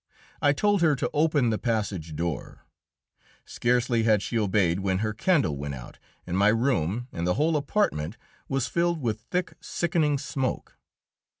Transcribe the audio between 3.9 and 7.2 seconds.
had she obeyed when her candle went out, and my room